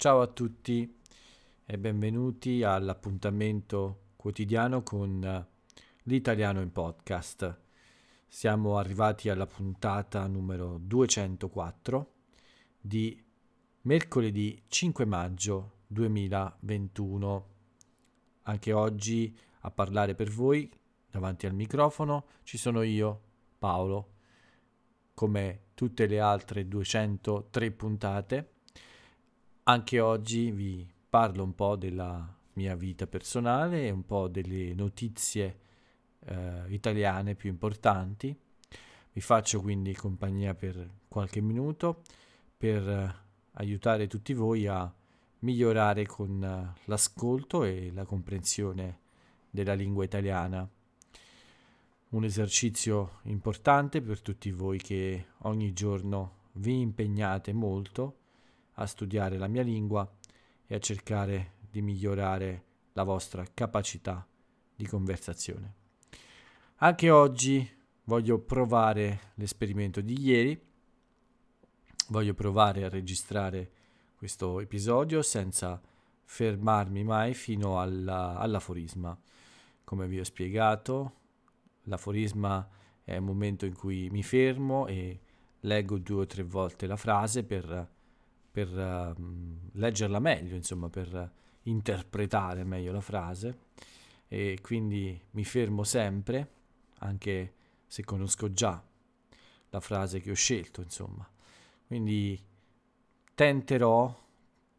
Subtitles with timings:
[0.00, 0.98] Ciao a tutti
[1.66, 5.46] e benvenuti all'appuntamento quotidiano con eh,
[6.04, 7.60] l'italiano in podcast.
[8.26, 12.12] Siamo arrivati alla puntata numero 204
[12.80, 13.22] di
[13.82, 17.48] mercoledì 5 maggio 2021.
[18.44, 20.72] Anche oggi a parlare per voi
[21.10, 23.20] davanti al microfono ci sono io,
[23.58, 24.12] Paolo,
[25.12, 28.52] come tutte le altre 203 puntate.
[29.64, 35.58] Anche oggi vi parlo un po' della mia vita personale e un po' delle notizie
[36.20, 38.34] eh, italiane più importanti.
[39.12, 42.02] Vi faccio quindi compagnia per qualche minuto
[42.56, 43.14] per eh,
[43.52, 44.92] aiutare tutti voi a
[45.40, 48.98] migliorare con eh, l'ascolto e la comprensione
[49.50, 50.66] della lingua italiana.
[52.08, 58.19] Un esercizio importante per tutti voi che ogni giorno vi impegnate molto
[58.80, 60.10] a studiare la mia lingua
[60.66, 62.64] e a cercare di migliorare
[62.94, 64.26] la vostra capacità
[64.74, 65.74] di conversazione.
[66.76, 67.68] Anche oggi
[68.04, 70.60] voglio provare l'esperimento di ieri,
[72.08, 73.70] voglio provare a registrare
[74.16, 75.80] questo episodio senza
[76.24, 79.18] fermarmi mai fino alla, all'aforisma.
[79.84, 81.14] Come vi ho spiegato,
[81.84, 82.66] l'aforisma
[83.04, 85.20] è un momento in cui mi fermo e
[85.60, 87.98] leggo due o tre volte la frase per
[88.50, 89.14] per uh,
[89.72, 91.32] leggerla meglio, insomma, per
[91.64, 93.58] interpretare meglio la frase
[94.28, 96.48] e quindi mi fermo sempre,
[96.98, 97.54] anche
[97.86, 98.82] se conosco già
[99.70, 101.28] la frase che ho scelto, insomma.
[101.86, 102.40] Quindi
[103.34, 104.16] tenterò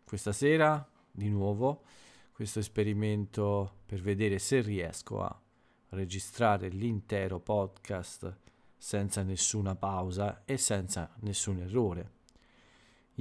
[0.05, 1.83] questa sera di nuovo
[2.31, 5.41] questo esperimento per vedere se riesco a
[5.89, 8.35] registrare l'intero podcast
[8.77, 12.20] senza nessuna pausa e senza nessun errore.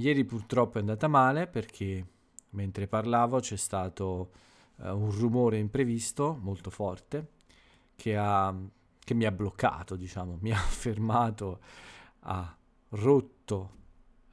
[0.01, 2.03] Ieri purtroppo è andata male perché
[2.51, 4.31] mentre parlavo c'è stato
[4.77, 7.33] uh, un rumore imprevisto molto forte
[7.95, 8.51] che, ha,
[8.97, 11.59] che mi ha bloccato, diciamo, mi ha fermato,
[12.21, 12.57] ha
[12.89, 13.75] rotto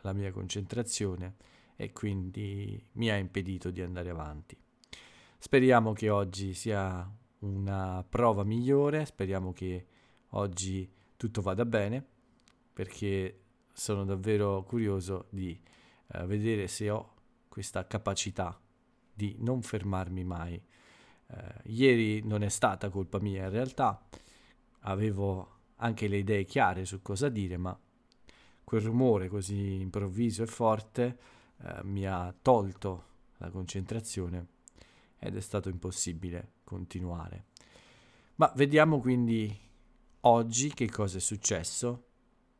[0.00, 1.34] la mia concentrazione
[1.76, 4.56] e quindi mi ha impedito di andare avanti.
[5.36, 7.06] Speriamo che oggi sia
[7.40, 9.86] una prova migliore, speriamo che
[10.30, 12.02] oggi tutto vada bene
[12.72, 13.47] perché
[13.78, 15.58] sono davvero curioso di
[16.06, 17.14] uh, vedere se ho
[17.48, 18.60] questa capacità
[19.14, 20.60] di non fermarmi mai.
[21.26, 24.04] Uh, ieri non è stata colpa mia, in realtà
[24.80, 27.78] avevo anche le idee chiare su cosa dire, ma
[28.64, 31.18] quel rumore così improvviso e forte
[31.58, 33.04] uh, mi ha tolto
[33.36, 34.46] la concentrazione
[35.20, 37.44] ed è stato impossibile continuare.
[38.36, 39.56] Ma vediamo quindi
[40.22, 42.07] oggi che cosa è successo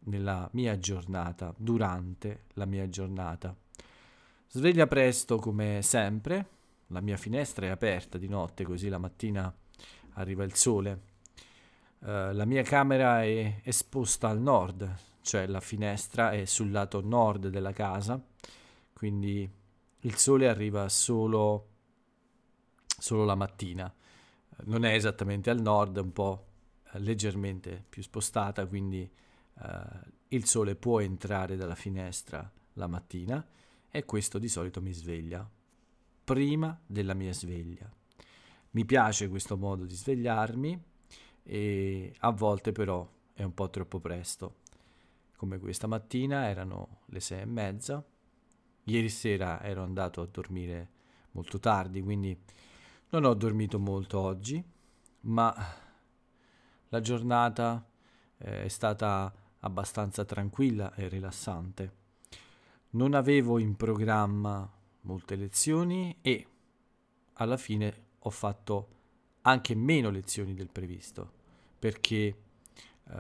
[0.08, 3.54] nella mia giornata, durante la mia giornata.
[4.48, 6.46] Sveglia presto come sempre,
[6.88, 9.54] la mia finestra è aperta di notte così la mattina
[10.14, 11.02] arriva il sole.
[12.00, 17.48] Uh, la mia camera è esposta al nord, cioè la finestra è sul lato nord
[17.48, 18.20] della casa,
[18.92, 19.48] quindi
[20.00, 21.68] il sole arriva solo,
[22.86, 23.92] solo la mattina.
[24.64, 26.46] Non è esattamente al nord, è un po'
[26.92, 29.08] leggermente più spostata, quindi
[30.28, 33.44] il sole può entrare dalla finestra la mattina
[33.90, 35.48] e questo di solito mi sveglia
[36.28, 37.90] prima della mia sveglia.
[38.72, 40.82] Mi piace questo modo di svegliarmi
[41.42, 44.56] e a volte però è un po' troppo presto.
[45.36, 48.04] Come questa mattina erano le sei e mezza.
[48.84, 50.90] Ieri sera ero andato a dormire
[51.30, 52.38] molto tardi, quindi
[53.10, 54.62] non ho dormito molto oggi,
[55.20, 55.54] ma
[56.90, 57.88] la giornata
[58.36, 61.92] eh, è stata abbastanza tranquilla e rilassante.
[62.90, 64.70] Non avevo in programma
[65.02, 66.46] molte lezioni e
[67.34, 68.88] alla fine ho fatto
[69.42, 71.36] anche meno lezioni del previsto
[71.78, 72.36] perché
[73.04, 73.12] uh,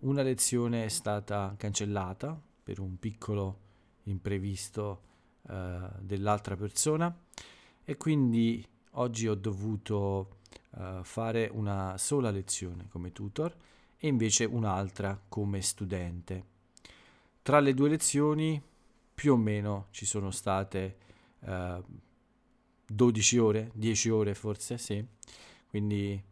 [0.00, 3.60] una lezione è stata cancellata per un piccolo
[4.04, 5.02] imprevisto
[5.42, 5.52] uh,
[5.98, 7.14] dell'altra persona
[7.84, 10.38] e quindi oggi ho dovuto
[10.70, 13.54] uh, fare una sola lezione come tutor
[14.04, 16.44] e invece un'altra come studente.
[17.40, 18.62] Tra le due lezioni
[19.14, 20.96] più o meno ci sono state
[21.38, 21.82] uh,
[22.86, 25.02] 12 ore, 10 ore forse, sì.
[25.66, 26.22] Quindi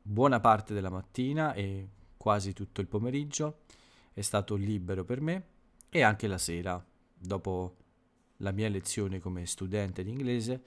[0.00, 3.62] buona parte della mattina e quasi tutto il pomeriggio
[4.12, 5.46] è stato libero per me
[5.88, 6.80] e anche la sera,
[7.12, 7.74] dopo
[8.36, 10.62] la mia lezione come studente di inglese,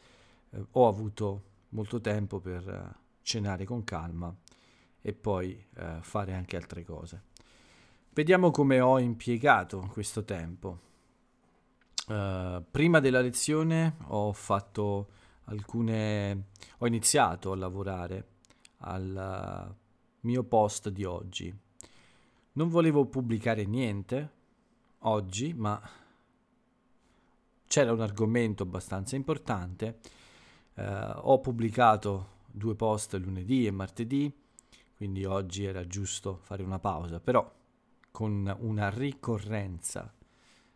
[0.49, 4.35] eh, ho avuto molto tempo per uh, cenare con calma
[5.01, 7.24] e poi eh, fare anche altre cose.
[8.13, 10.89] Vediamo come ho impiegato questo tempo.
[12.07, 15.07] Uh, prima della lezione ho fatto
[15.45, 16.48] alcune
[16.80, 18.27] ho iniziato a lavorare
[18.80, 19.74] al
[20.21, 21.56] mio post di oggi.
[22.54, 24.31] Non volevo pubblicare niente
[25.00, 25.81] oggi, ma
[27.68, 30.00] c'era un argomento abbastanza importante.
[30.74, 30.81] Uh,
[31.15, 34.40] ho pubblicato due post lunedì e martedì,
[35.01, 37.51] quindi oggi era giusto fare una pausa, però
[38.12, 40.13] con una ricorrenza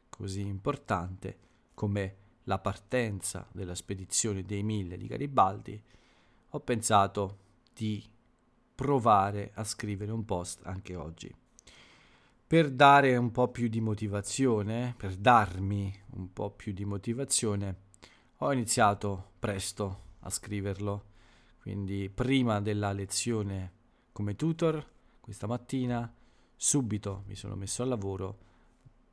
[0.09, 1.37] così importante
[1.75, 5.79] come la partenza della spedizione dei mille di Garibaldi,
[6.49, 7.37] ho pensato
[7.71, 8.03] di
[8.73, 11.31] provare a scrivere un post anche oggi.
[12.47, 17.75] Per dare un po' più di motivazione, per darmi un po' più di motivazione,
[18.37, 21.09] ho iniziato presto a scriverlo,
[21.61, 23.83] quindi prima della lezione
[24.15, 24.81] come tutor,
[25.19, 26.09] questa mattina,
[26.55, 28.37] subito mi sono messo al lavoro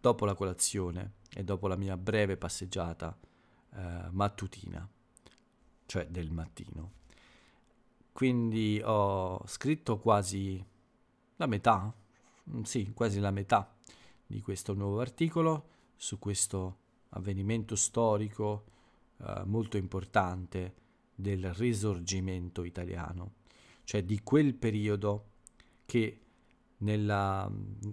[0.00, 3.18] dopo la colazione e dopo la mia breve passeggiata
[3.74, 4.88] eh, mattutina,
[5.86, 6.92] cioè del mattino.
[8.12, 10.64] Quindi ho scritto quasi
[11.34, 11.92] la metà,
[12.50, 13.74] mm, sì, quasi la metà
[14.24, 16.76] di questo nuovo articolo su questo
[17.08, 18.66] avvenimento storico
[19.16, 20.74] eh, molto importante
[21.12, 23.40] del risorgimento italiano,
[23.84, 25.30] cioè di quel periodo
[25.86, 26.18] che
[26.78, 27.50] nella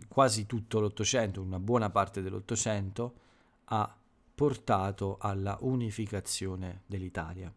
[0.07, 3.13] quasi tutto l'Ottocento, una buona parte dell'Ottocento,
[3.65, 3.95] ha
[4.33, 7.53] portato alla unificazione dell'Italia.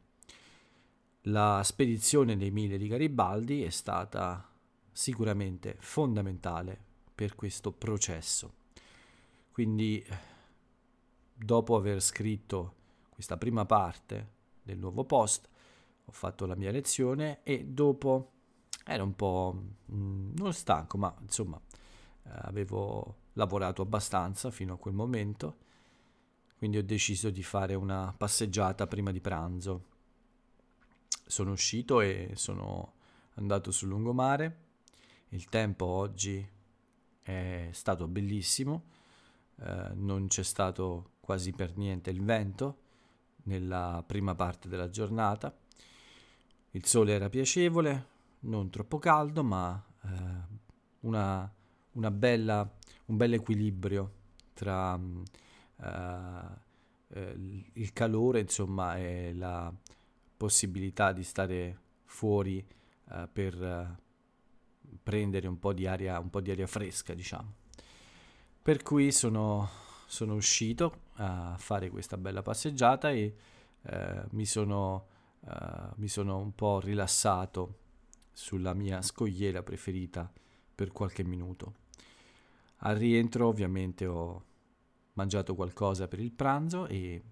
[1.27, 4.51] La spedizione dei Mille di Garibaldi è stata
[4.91, 6.79] sicuramente fondamentale
[7.15, 8.55] per questo processo.
[9.53, 10.05] Quindi,
[11.35, 12.75] dopo aver scritto
[13.11, 14.31] questa prima parte
[14.63, 15.49] del nuovo post,
[16.05, 18.31] ho fatto la mia lezione e dopo
[18.85, 21.61] ero un po' mh, mm, non stanco, ma insomma
[22.25, 25.57] eh, avevo lavorato abbastanza fino a quel momento,
[26.57, 29.91] quindi ho deciso di fare una passeggiata prima di pranzo.
[31.27, 32.95] Sono uscito e sono
[33.35, 34.61] andato sul lungomare.
[35.31, 36.47] Il tempo oggi
[37.23, 38.85] è stato bellissimo,
[39.57, 42.81] eh, non c'è stato quasi per niente il vento
[43.45, 45.57] nella prima parte della giornata.
[46.73, 48.07] Il sole era piacevole,
[48.41, 50.09] non troppo caldo, ma eh,
[51.01, 51.51] una,
[51.93, 52.71] una bella,
[53.07, 54.13] un bel equilibrio
[54.55, 54.99] tra
[55.83, 57.35] eh,
[57.75, 59.73] il calore, insomma, e la
[60.37, 62.65] possibilità di stare fuori
[63.11, 63.97] eh, per eh,
[65.03, 67.55] prendere un po' di aria, un po' di aria fresca, diciamo.
[68.63, 69.69] Per cui sono,
[70.07, 73.35] sono uscito a fare questa bella passeggiata e
[73.83, 75.07] eh, mi sono,
[75.43, 77.79] uh, mi sono un po' rilassato
[78.33, 80.31] sulla mia scogliera preferita
[80.75, 81.75] per qualche minuto.
[82.85, 84.45] Al rientro ovviamente ho
[85.15, 87.23] mangiato qualcosa per il pranzo e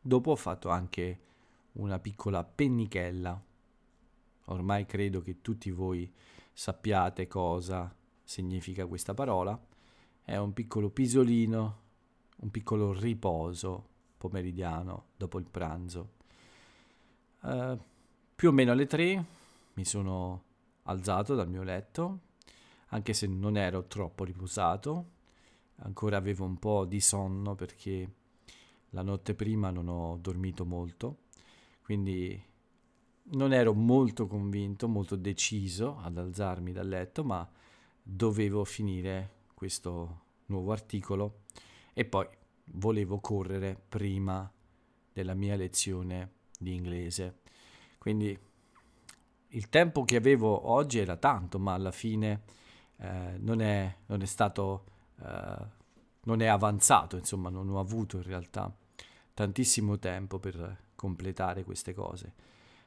[0.00, 1.20] dopo ho fatto anche
[1.72, 3.42] una piccola pennichella.
[4.46, 6.10] Ormai credo che tutti voi
[6.52, 7.94] sappiate cosa
[8.24, 9.58] significa questa parola.
[10.22, 11.78] È un piccolo pisolino,
[12.36, 16.18] un piccolo riposo pomeridiano dopo il pranzo.
[17.42, 17.78] Uh,
[18.34, 19.24] più o meno alle tre
[19.74, 20.44] mi sono
[20.84, 22.20] alzato dal mio letto,
[22.88, 25.10] anche se non ero troppo riposato,
[25.76, 28.14] ancora avevo un po' di sonno perché
[28.90, 31.18] la notte prima non ho dormito molto,
[31.82, 32.48] quindi
[33.32, 37.48] non ero molto convinto, molto deciso ad alzarmi dal letto, ma
[38.02, 41.42] dovevo finire questo nuovo articolo.
[41.92, 42.26] E poi
[42.72, 44.50] volevo correre prima
[45.12, 47.38] della mia lezione di inglese.
[47.96, 48.38] Quindi
[49.48, 52.42] il tempo che avevo oggi era tanto, ma alla fine
[52.98, 54.84] eh, non, è, non, è, stato,
[55.22, 55.66] eh,
[56.24, 58.72] non è avanzato, insomma, non ho avuto in realtà
[59.32, 62.34] tantissimo tempo per completare queste cose.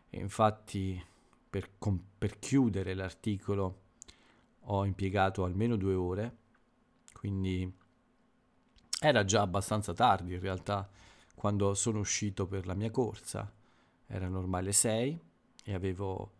[0.09, 1.03] E infatti,
[1.49, 3.81] per, com- per chiudere l'articolo,
[4.67, 6.37] ho impiegato almeno due ore,
[7.13, 7.81] quindi
[9.01, 10.89] era già abbastanza tardi in realtà
[11.35, 13.51] quando sono uscito per la mia corsa.
[14.07, 15.19] Erano ormai le 6
[15.65, 16.31] e avevo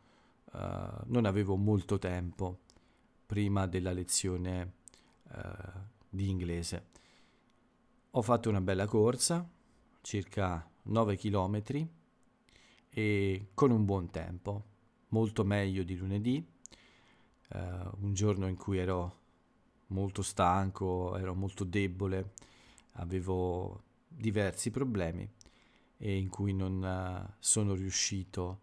[0.54, 2.60] uh, non avevo molto tempo
[3.26, 4.74] prima della lezione
[5.30, 5.80] uh,
[6.10, 6.88] di inglese.
[8.12, 9.48] Ho fatto una bella corsa,
[10.02, 11.88] circa 9 km,
[12.90, 14.64] e con un buon tempo,
[15.10, 16.46] molto meglio di lunedì,
[17.50, 17.58] uh,
[18.02, 19.22] un giorno in cui ero
[19.88, 22.34] molto stanco, ero molto debole,
[22.94, 25.28] avevo diversi problemi
[26.06, 28.60] e in cui non sono riuscito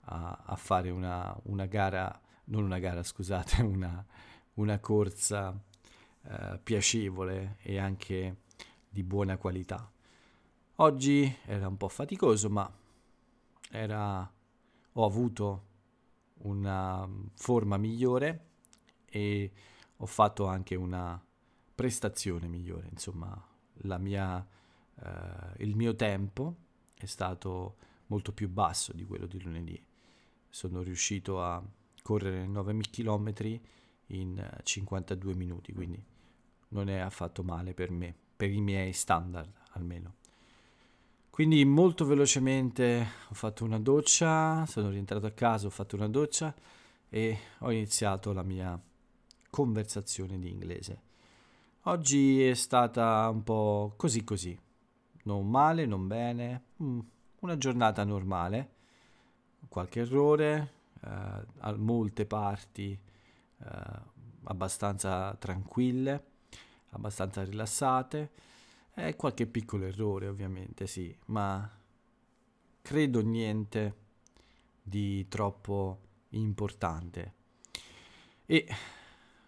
[0.00, 4.04] a, a fare una, una, gara, non una gara scusate, una,
[4.54, 5.58] una corsa
[6.24, 8.42] eh, piacevole e anche
[8.90, 9.90] di buona qualità.
[10.76, 12.70] Oggi era un po' faticoso, ma
[13.70, 14.30] era,
[14.92, 15.64] ho avuto
[16.42, 18.48] una forma migliore
[19.06, 19.50] e
[19.96, 21.18] ho fatto anche una
[21.74, 23.34] prestazione migliore, insomma,
[23.98, 24.46] mia,
[25.02, 26.56] eh, il mio tempo
[27.04, 29.82] è stato molto più basso di quello di lunedì.
[30.48, 31.62] Sono riuscito a
[32.02, 33.32] correre 9 km
[34.08, 36.02] in 52 minuti, quindi
[36.68, 40.14] non è affatto male per me, per i miei standard almeno.
[41.30, 46.54] Quindi molto velocemente ho fatto una doccia, sono rientrato a casa, ho fatto una doccia
[47.08, 48.78] e ho iniziato la mia
[49.48, 51.02] conversazione di inglese.
[51.84, 54.58] Oggi è stata un po' così così,
[55.24, 56.98] non male, non bene, mm,
[57.40, 58.70] una giornata normale,
[59.68, 60.72] qualche errore,
[61.04, 62.98] eh, molte parti
[63.58, 64.00] eh,
[64.44, 66.24] abbastanza tranquille,
[66.90, 68.30] abbastanza rilassate
[68.94, 71.68] e qualche piccolo errore ovviamente sì, ma
[72.82, 73.96] credo niente
[74.82, 77.34] di troppo importante.
[78.44, 78.66] E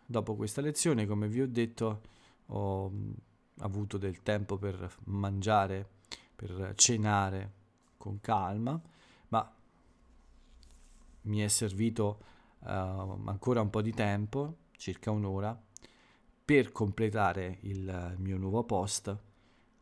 [0.07, 2.01] dopo questa lezione, come vi ho detto,
[2.47, 3.13] ho mm,
[3.59, 5.89] avuto del tempo per mangiare,
[6.45, 7.53] per cenare
[7.97, 8.79] con calma,
[9.29, 9.55] ma
[11.23, 12.19] mi è servito
[12.59, 15.59] uh, ancora un po' di tempo, circa un'ora,
[16.45, 19.17] per completare il mio nuovo post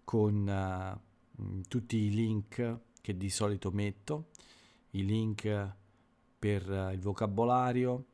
[0.04, 4.28] con uh, tutti i link che di solito metto,
[4.90, 5.74] i link
[6.38, 8.06] per il vocabolario,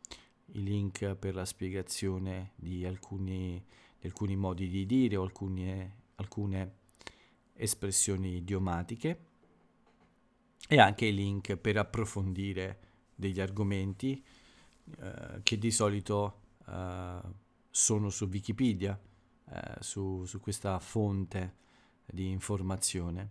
[0.53, 3.63] i link per la spiegazione di alcuni,
[3.99, 6.78] di alcuni modi di dire o alcune, alcune
[7.59, 9.27] espressioni idiomatiche
[10.69, 12.79] e anche i link per approfondire
[13.15, 14.23] degli argomenti
[15.01, 17.21] eh, che di solito eh,
[17.71, 18.99] sono su Wikipedia,
[19.51, 21.57] eh, su, su, questa fonte
[22.07, 23.31] di informazione.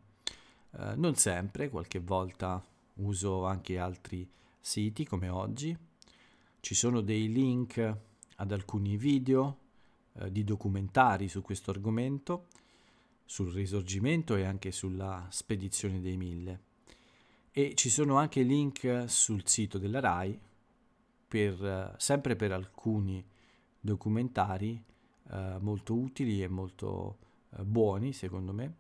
[0.72, 2.64] Eh, non sempre, qualche volta
[2.96, 4.30] uso anche altri
[4.60, 5.76] siti come oggi.
[6.60, 7.98] Ci sono dei link
[8.36, 9.60] ad alcuni video
[10.14, 12.48] eh, di documentari su questo argomento,
[13.28, 16.62] sul risorgimento e anche sulla spedizione dei mille.
[17.52, 20.40] E ci sono anche link sul sito della RAI,
[21.28, 23.24] per, sempre per alcuni
[23.80, 24.82] documentari
[25.30, 27.18] eh, molto utili e molto
[27.52, 28.74] eh, buoni, secondo me,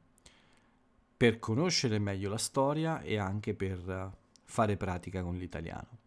[1.17, 4.11] per conoscere meglio la storia e anche per uh,
[4.43, 5.97] fare pratica con l'italiano.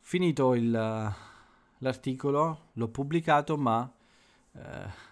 [0.00, 0.70] Finito il,
[1.78, 3.90] l'articolo, l'ho pubblicato ma
[4.52, 5.08] eh,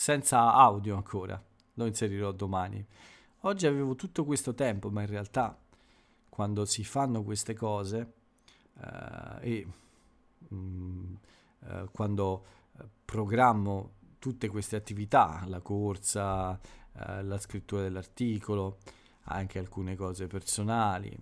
[0.00, 1.38] senza audio ancora,
[1.74, 2.82] lo inserirò domani.
[3.40, 5.54] Oggi avevo tutto questo tempo, ma in realtà
[6.30, 8.12] quando si fanno queste cose
[8.80, 9.66] eh, e
[10.48, 11.14] mh, mm,
[11.66, 12.46] eh, quando
[12.78, 16.58] eh, programmo tutte queste attività, la corsa,
[16.94, 18.78] eh, la scrittura dell'articolo,
[19.24, 21.14] anche alcune cose personali.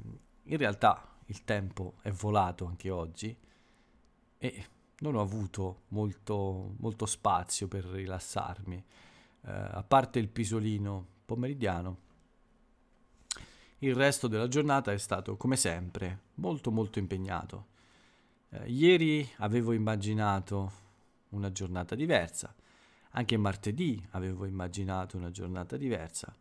[0.45, 3.37] In realtà il tempo è volato anche oggi
[4.39, 4.67] e
[5.01, 8.77] non ho avuto molto, molto spazio per rilassarmi.
[9.43, 12.07] Eh, a parte il pisolino pomeridiano,
[13.79, 17.67] il resto della giornata è stato, come sempre, molto molto impegnato.
[18.51, 20.87] Eh, ieri avevo immaginato
[21.31, 22.53] una giornata diversa,
[23.11, 26.35] anche martedì avevo immaginato una giornata diversa.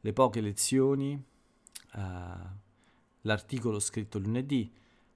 [0.00, 2.00] Le poche lezioni, uh,
[3.22, 4.70] l'articolo scritto lunedì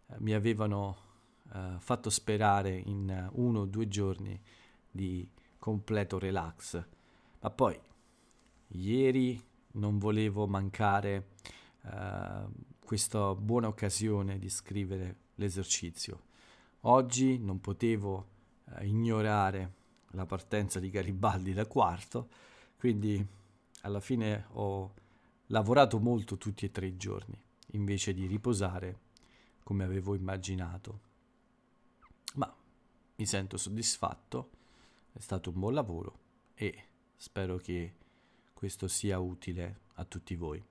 [0.06, 1.09] uh, mi avevano
[1.52, 4.40] uh, fatto sperare in uno o due giorni
[4.90, 5.28] di
[5.58, 6.82] completo relax.
[7.40, 7.78] Ma poi,
[8.68, 9.42] ieri
[9.72, 11.28] non volevo mancare
[12.84, 16.24] questa buona occasione di scrivere l'esercizio.
[16.80, 18.26] Oggi non potevo
[18.80, 19.72] ignorare
[20.10, 22.28] la partenza di Garibaldi da quarto,
[22.76, 23.24] quindi
[23.82, 24.92] alla fine ho
[25.46, 27.42] lavorato molto tutti e tre i giorni,
[27.72, 28.98] invece di riposare
[29.62, 31.08] come avevo immaginato.
[33.20, 34.48] Mi sento soddisfatto,
[35.12, 36.18] è stato un buon lavoro
[36.54, 36.84] e
[37.16, 37.92] spero che
[38.54, 40.64] questo sia utile a tutti voi.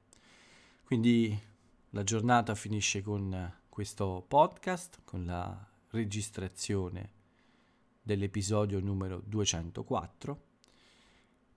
[0.84, 1.40] Quindi
[1.92, 7.12] la giornata finisce con questo podcast, con la registrazione
[8.02, 10.42] dell'episodio numero 204.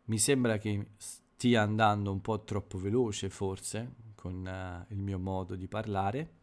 [0.05, 5.55] Mi sembra che stia andando un po' troppo veloce forse con uh, il mio modo
[5.55, 6.41] di parlare,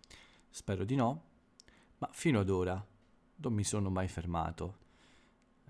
[0.49, 1.23] spero di no,
[1.99, 2.83] ma fino ad ora
[3.41, 4.77] non mi sono mai fermato.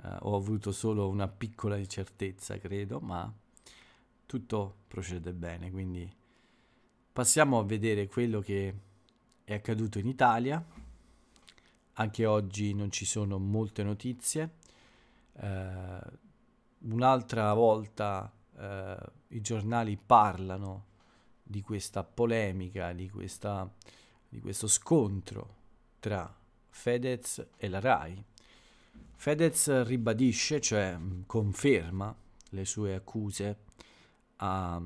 [0.01, 3.31] Uh, ho avuto solo una piccola incertezza, credo, ma
[4.25, 6.09] tutto procede bene, quindi
[7.11, 8.73] passiamo a vedere quello che
[9.43, 10.63] è accaduto in Italia
[11.99, 14.55] anche oggi non ci sono molte notizie.
[15.33, 15.99] Eh,
[16.79, 18.97] un'altra volta eh,
[19.29, 20.85] i giornali parlano
[21.43, 23.69] di questa polemica, di, questa,
[24.29, 25.55] di questo scontro
[25.99, 26.33] tra
[26.69, 28.23] Fedez e la RAI.
[29.15, 32.15] Fedez ribadisce, cioè conferma
[32.51, 33.57] le sue accuse
[34.38, 34.81] a,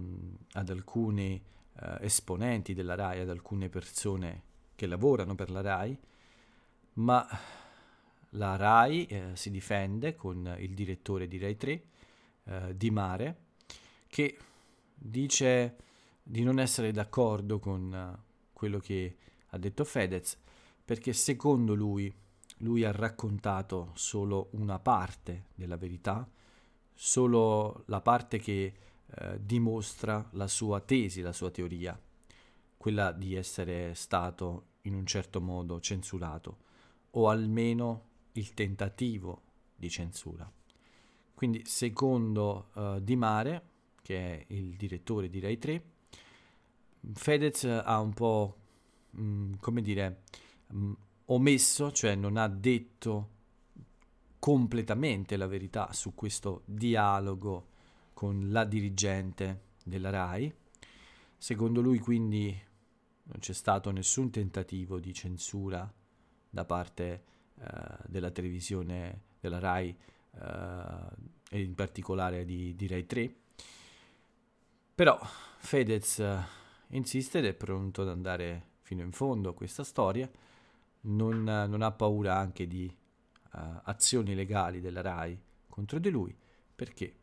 [0.54, 1.42] ad alcuni
[1.80, 4.44] eh, esponenti della RAI, ad alcune persone
[4.76, 6.00] che lavorano per la RAI,
[6.94, 7.28] ma
[8.30, 11.84] la RAI eh, si difende con il direttore di Rai 3,
[12.46, 13.38] eh, Di Mare,
[14.08, 14.38] che
[14.96, 15.76] dice
[16.24, 18.24] di non essere d'accordo con uh,
[18.54, 20.38] quello che ha detto Fedez,
[20.86, 22.14] perché secondo lui
[22.58, 26.28] lui ha raccontato solo una parte della verità,
[26.94, 28.74] solo la parte che
[29.06, 32.00] eh, dimostra la sua tesi, la sua teoria,
[32.78, 36.58] quella di essere stato in un certo modo censurato,
[37.12, 39.42] o almeno il tentativo
[39.76, 40.50] di censura.
[41.34, 43.70] Quindi secondo uh, Di Mare,
[44.02, 45.84] che è il direttore di Rai 3,
[47.14, 48.56] Fedez ha un po',
[49.12, 50.24] mh, mm, come dire,
[50.74, 50.94] mm,
[51.26, 53.30] omesso, cioè non ha detto
[54.40, 57.70] completamente la verità su questo dialogo
[58.14, 60.54] con la dirigente della RAI.
[61.38, 62.58] Secondo lui quindi
[63.24, 65.92] non c'è stato nessun tentativo di censura
[66.50, 67.24] da parte
[67.56, 67.64] uh,
[68.06, 69.96] della televisione della RAI
[70.32, 70.38] uh,
[71.50, 73.36] e in particolare di, di Rai 3.
[74.96, 75.20] Però
[75.58, 76.24] Fedez
[76.90, 80.30] insiste ed è pronto ad andare fino in fondo a questa storia,
[81.04, 82.86] non, non ha paura anche di
[83.54, 86.36] uh, azioni legali della RAI contro di lui,
[86.76, 87.16] perché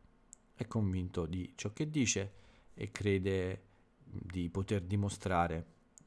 [0.53, 2.33] è convinto di ciò che dice
[2.73, 3.63] e crede
[4.03, 5.65] di poter dimostrare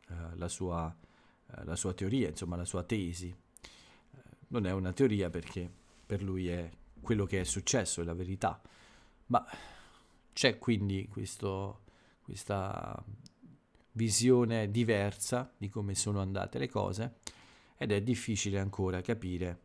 [0.08, 0.94] uh, la, sua,
[1.46, 3.34] uh, la, sua, teoria, insomma la sua tesi.
[4.48, 5.70] non è una teoria perché
[6.06, 8.60] per lui è quello che è successo, è la verità,
[9.26, 9.44] ma
[10.32, 11.82] c'è quindi questo,
[12.22, 13.02] questa
[13.92, 17.16] visione diversa di come sono andate le cose
[17.76, 19.60] ed è difficile ancora capire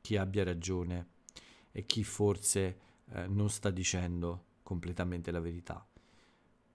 [0.00, 1.08] chi abbia ragione
[1.72, 2.78] e chi forse
[3.10, 5.86] eh, non sta dicendo completamente la verità.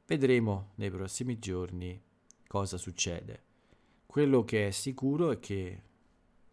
[0.06, 2.02] Vedremo nei prossimi giorni
[2.47, 3.43] cosa succede.
[4.06, 5.84] Quello che è sicuro è che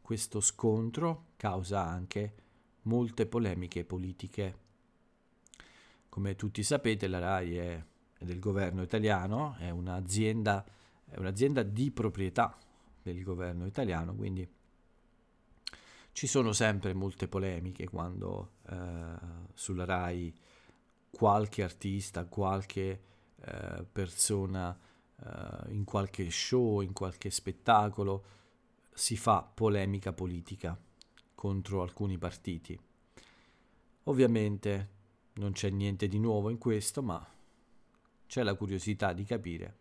[0.03, 2.35] questo scontro causa anche
[2.83, 4.59] molte polemiche politiche.
[6.09, 7.85] Come tutti sapete la RAI è
[8.21, 10.65] del governo italiano, è un'azienda,
[11.07, 12.57] è un'azienda di proprietà
[13.13, 14.49] del governo italiano, quindi
[16.13, 19.15] ci sono sempre molte polemiche quando eh,
[19.55, 20.35] sulla RAI
[21.11, 23.01] qualche artista, qualche
[23.37, 24.77] eh, persona
[25.23, 28.25] eh, in qualche show, in qualche spettacolo
[28.93, 30.79] si fa polemica politica
[31.35, 32.79] contro alcuni partiti.
[34.05, 34.89] Ovviamente
[35.35, 37.25] non c'è niente di nuovo in questo, ma
[38.27, 39.79] c'è la curiosità di capire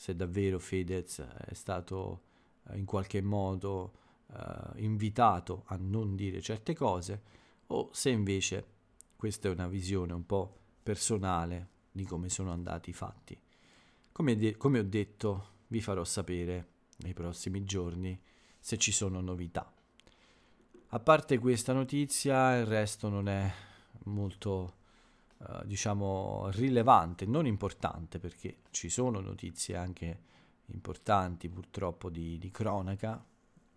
[0.00, 2.28] se davvero Fedez è stato
[2.68, 3.92] eh, in qualche modo
[4.32, 7.22] eh, invitato a non dire certe cose
[7.68, 8.66] o se invece
[9.16, 13.38] questa è una visione un po' personale di come sono andati i fatti.
[14.12, 16.68] Come, de- come ho detto, vi farò sapere
[16.98, 18.18] nei prossimi giorni
[18.58, 19.72] se ci sono novità.
[20.92, 23.52] A parte questa notizia, il resto non è
[24.04, 24.74] molto
[25.38, 30.20] eh, diciamo rilevante, non importante perché ci sono notizie anche
[30.72, 33.24] importanti purtroppo di, di cronaca,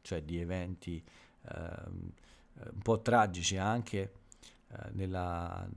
[0.02, 1.04] cioè di eventi
[1.42, 4.14] uh, un po' tragici anche
[4.68, 5.68] uh, nella,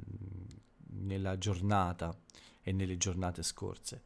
[0.99, 2.17] nella giornata
[2.63, 4.03] e nelle giornate scorse,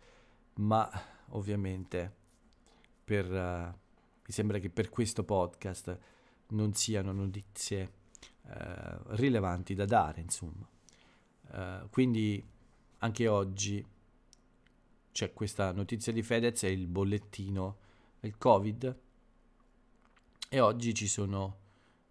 [0.55, 0.89] ma
[1.29, 2.15] ovviamente
[3.05, 3.79] per, uh,
[4.25, 5.99] mi sembra che per questo podcast
[6.49, 7.93] non siano notizie
[8.43, 10.69] uh, rilevanti da dare, insomma.
[11.53, 12.45] Uh, quindi
[12.99, 13.85] anche oggi
[15.13, 17.79] c'è questa notizia di Fedez, è il bollettino
[18.21, 18.99] del Covid.
[20.49, 21.59] E oggi ci sono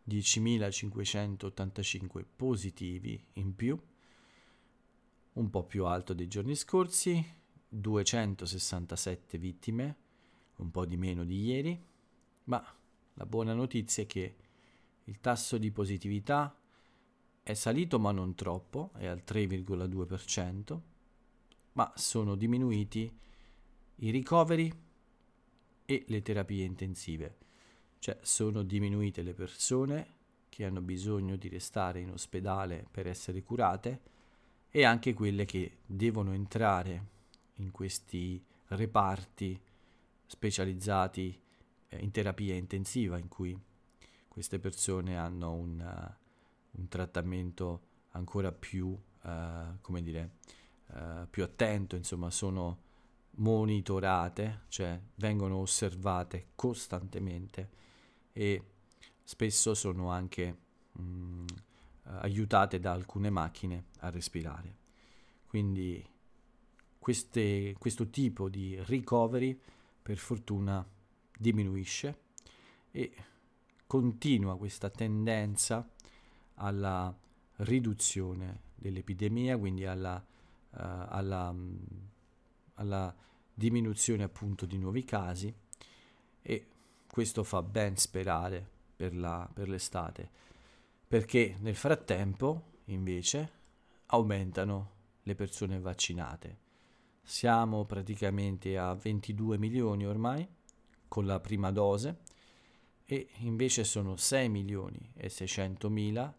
[0.07, 3.79] 10.585 positivi in più,
[5.33, 9.95] un po' più alto dei giorni scorsi, 267 vittime,
[10.57, 11.81] un po' di meno di ieri,
[12.45, 12.65] ma
[13.13, 14.35] la buona notizia è che
[15.03, 16.55] il tasso di positività
[17.43, 20.79] è salito ma non troppo, è al 3,2%,
[21.73, 23.12] ma sono diminuiti
[23.95, 24.71] i ricoveri
[25.86, 27.38] e le terapie intensive,
[27.99, 30.17] cioè sono diminuite le persone
[30.49, 34.01] che hanno bisogno di restare in ospedale per essere curate
[34.69, 37.05] e anche quelle che devono entrare
[37.55, 39.60] in questi reparti
[40.25, 41.41] specializzati
[41.89, 43.58] eh, in terapia intensiva in cui
[44.27, 46.17] queste persone hanno un
[46.71, 50.38] un trattamento ancora più, uh, come dire,
[50.93, 52.88] eh, più attento, insomma, sono
[53.39, 57.69] monitorate, cioè vengono osservate costantemente
[58.34, 58.63] e
[59.23, 60.58] spesso sono anche
[60.91, 61.45] mh, mm,
[62.04, 64.78] aiutate da alcune macchine a respirare.
[65.47, 66.06] Quindi
[66.97, 69.60] queste, questo tipo di recovery
[70.02, 70.86] per fortuna
[71.38, 72.17] diminuisce
[72.91, 73.13] e
[73.88, 75.88] continua questa tendenza
[76.56, 77.15] alla
[77.58, 80.38] riduzione dell'epidemia, quindi alla, uh,
[80.71, 81.53] alla,
[82.75, 83.15] alla
[83.53, 85.53] diminuzione appunto di nuovi casi
[86.41, 86.67] e
[87.08, 90.29] questo fa ben sperare per, la, per l'estate,
[91.08, 93.51] perché nel frattempo invece
[94.08, 94.91] aumentano
[95.23, 96.67] le persone vaccinate.
[97.21, 100.47] Siamo praticamente a 22 milioni ormai
[101.08, 102.19] con la prima dose
[103.05, 106.36] e invece sono 6 milioni e 600 mila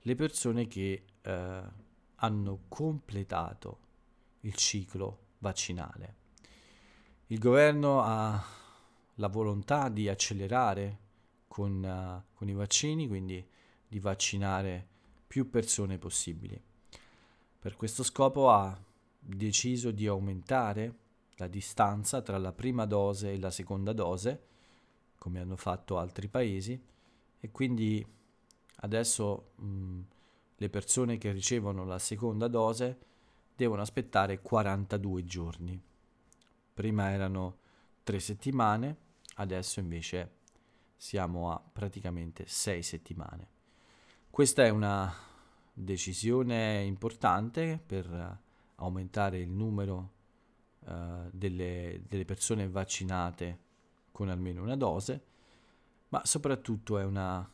[0.00, 1.62] le persone che eh,
[2.24, 3.78] hanno completato
[4.40, 6.16] il ciclo vaccinale.
[7.26, 8.42] Il governo ha
[9.16, 10.98] la volontà di accelerare
[11.46, 13.46] con, uh, con i vaccini, quindi
[13.86, 14.86] di vaccinare
[15.26, 16.60] più persone possibili.
[17.58, 18.78] Per questo scopo ha
[19.18, 20.94] deciso di aumentare
[21.36, 24.46] la distanza tra la prima dose e la seconda dose,
[25.18, 26.80] come hanno fatto altri paesi,
[27.40, 28.04] e quindi
[28.76, 30.00] adesso mh,
[30.56, 32.98] le persone che ricevono la seconda dose
[33.56, 35.80] devono aspettare 42 giorni.
[36.72, 37.58] Prima erano
[38.02, 38.96] tre settimane,
[39.36, 40.42] adesso invece
[40.96, 43.48] siamo a praticamente sei settimane.
[44.30, 45.12] Questa è una
[45.72, 48.38] decisione importante per
[48.76, 50.12] aumentare il numero
[50.80, 53.58] uh, delle, delle persone vaccinate
[54.10, 55.24] con almeno una dose,
[56.08, 57.48] ma soprattutto è una,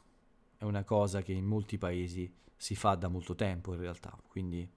[0.57, 2.31] è una cosa che in molti paesi
[2.61, 4.69] si fa da molto tempo in realtà, quindi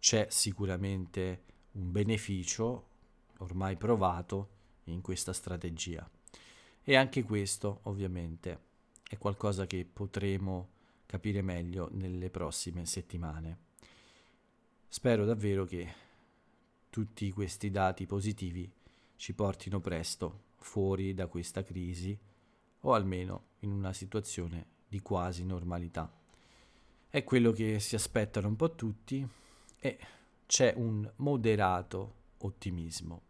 [0.00, 2.88] c'è sicuramente un beneficio
[3.38, 4.48] ormai provato
[4.86, 6.10] in questa strategia.
[6.82, 8.58] E anche questo ovviamente
[9.08, 10.70] è qualcosa che potremo
[11.06, 13.58] capire meglio nelle prossime settimane.
[14.88, 15.94] Spero davvero che
[16.90, 18.68] tutti questi dati positivi
[19.14, 22.18] ci portino presto fuori da questa crisi
[22.80, 26.22] o almeno in una situazione di quasi normalità.
[27.14, 29.24] È quello che si aspettano un po' tutti
[29.78, 29.98] e
[30.46, 33.22] c'è un moderato ottimismo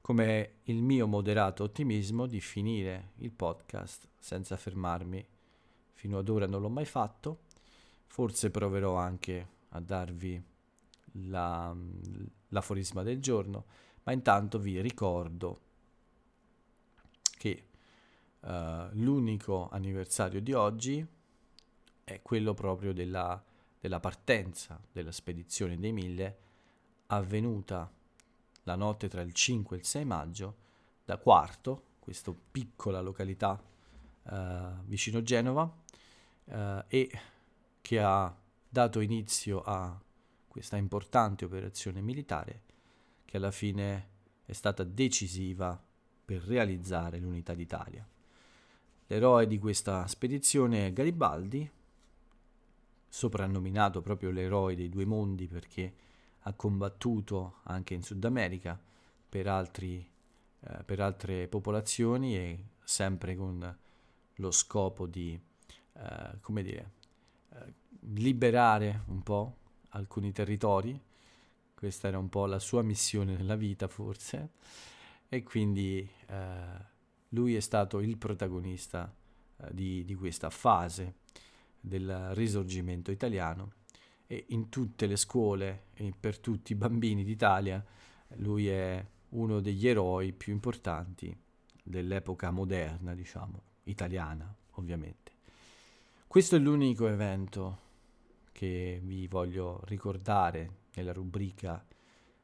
[0.00, 5.24] come il mio moderato ottimismo di finire il podcast senza fermarmi.
[5.92, 7.42] Fino ad ora non l'ho mai fatto,
[8.08, 10.42] forse proverò anche a darvi
[11.26, 11.72] la,
[12.48, 13.66] l'aforisma del giorno,
[14.02, 15.60] ma intanto vi ricordo
[17.36, 17.64] che
[18.40, 18.48] uh,
[18.94, 21.06] l'unico anniversario di oggi
[22.08, 23.42] è quello proprio della,
[23.78, 26.36] della partenza della spedizione dei mille
[27.06, 27.90] avvenuta
[28.62, 30.56] la notte tra il 5 e il 6 maggio,
[31.04, 33.60] da Quarto, questa piccola località
[34.24, 35.70] eh, vicino Genova,
[36.44, 37.20] eh, e
[37.80, 38.34] che ha
[38.68, 39.98] dato inizio a
[40.46, 42.62] questa importante operazione militare
[43.24, 44.08] che alla fine
[44.44, 45.80] è stata decisiva
[46.24, 48.06] per realizzare l'unità d'Italia.
[49.06, 51.70] L'eroe di questa spedizione è Garibaldi,
[53.08, 55.94] soprannominato proprio l'eroe dei due mondi perché
[56.40, 58.78] ha combattuto anche in Sud America
[59.28, 60.06] per, altri,
[60.60, 63.76] eh, per altre popolazioni e sempre con
[64.34, 65.38] lo scopo di,
[65.94, 66.92] eh, come dire,
[67.50, 67.74] eh,
[68.12, 69.56] liberare un po'
[69.90, 71.00] alcuni territori.
[71.74, 74.50] Questa era un po' la sua missione nella vita, forse,
[75.28, 76.96] e quindi eh,
[77.30, 79.12] lui è stato il protagonista
[79.58, 81.26] eh, di, di questa fase
[81.80, 83.72] del risorgimento italiano
[84.26, 87.84] e in tutte le scuole e per tutti i bambini d'Italia
[88.36, 91.36] lui è uno degli eroi più importanti
[91.82, 95.32] dell'epoca moderna, diciamo, italiana, ovviamente.
[96.26, 97.86] Questo è l'unico evento
[98.52, 101.84] che vi voglio ricordare nella rubrica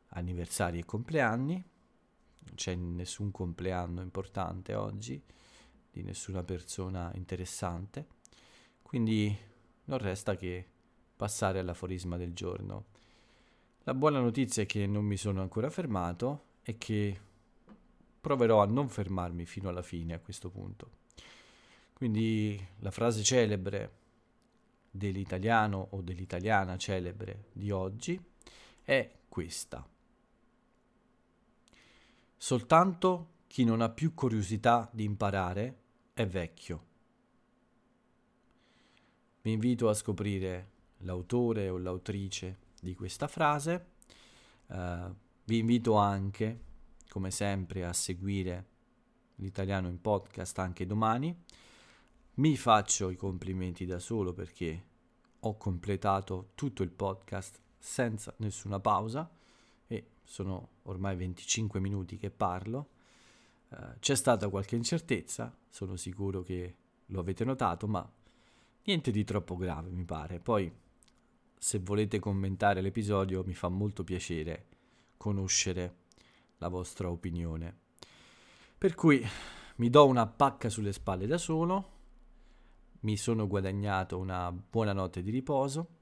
[0.09, 1.55] anniversari e compleanni.
[1.55, 5.23] Non c'è nessun compleanno importante oggi,
[5.91, 8.07] di nessuna persona interessante,
[8.95, 9.37] quindi
[9.87, 10.65] non resta che
[11.17, 12.85] passare all'aforisma del giorno.
[13.83, 17.21] La buona notizia è che non mi sono ancora fermato e che
[18.21, 20.91] proverò a non fermarmi fino alla fine a questo punto.
[21.93, 23.97] Quindi la frase celebre
[24.93, 28.17] dell'italiano o dell'italiana celebre di oggi
[28.81, 29.85] è questa.
[32.37, 35.79] Soltanto chi non ha più curiosità di imparare
[36.15, 36.93] è vecchio.
[39.45, 43.93] Vi invito a scoprire l'autore o l'autrice di questa frase
[44.67, 46.61] Uh, vi invito anche,
[47.09, 48.67] come sempre, a seguire
[49.37, 51.37] l'italiano in podcast anche domani.
[52.35, 54.93] Mi faccio i complimenti da solo perché
[55.41, 59.31] ho completato tutto il podcast senza nessuna pausa
[59.87, 62.89] e sono ormai 25 minuti che parlo.
[63.69, 66.77] Uh, c'è stata qualche incertezza, sono sicuro che
[67.07, 68.11] lo avete notato, ma
[68.85, 70.41] niente di troppo grave mi pare.
[70.41, 70.73] Poi
[71.57, 74.67] se volete commentare l'episodio mi fa molto piacere
[75.17, 75.97] conoscere
[76.59, 77.79] la vostra opinione.
[78.77, 79.25] Per cui
[79.77, 81.93] mi do una pacca sulle spalle da solo,
[83.01, 86.01] mi sono guadagnato una buona notte di riposo,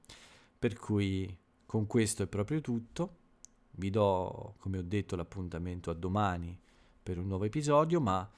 [0.59, 3.17] per cui con questo è proprio tutto.
[3.71, 6.59] Vi do, come ho detto, l'appuntamento a domani
[7.01, 8.29] per un nuovo episodio, ma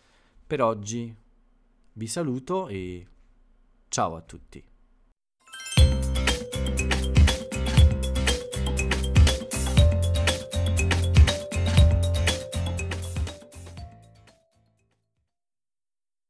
[0.48, 1.16] per oggi
[1.94, 3.08] vi saluto e
[3.90, 4.64] ciao a tutti.